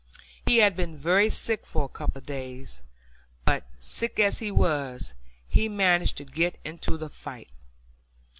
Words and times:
He 0.47 0.57
had 0.57 0.75
been 0.75 0.97
very 0.97 1.29
sick 1.29 1.63
for 1.63 1.83
a 1.85 1.87
couple 1.87 2.17
of 2.17 2.25
days, 2.25 2.81
but, 3.45 3.65
sick 3.79 4.19
as 4.19 4.39
he 4.39 4.49
was, 4.49 5.13
he 5.47 5.69
managed 5.69 6.17
to 6.17 6.25
get 6.25 6.59
into 6.65 6.97
the 6.97 7.07
fight. 7.07 7.49